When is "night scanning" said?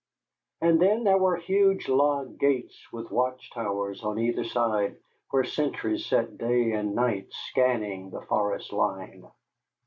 6.95-8.09